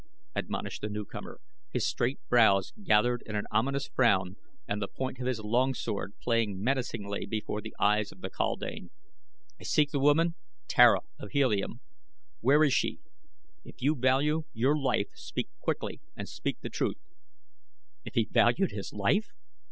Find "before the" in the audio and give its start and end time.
7.27-7.75